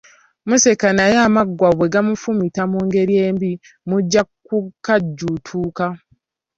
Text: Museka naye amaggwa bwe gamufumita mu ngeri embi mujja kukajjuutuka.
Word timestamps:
Museka 0.47 0.87
naye 0.97 1.17
amaggwa 1.27 1.69
bwe 1.77 1.87
gamufumita 1.93 2.61
mu 2.71 2.79
ngeri 2.87 3.13
embi 3.27 3.51
mujja 3.87 4.21
kukajjuutuka. 4.45 5.85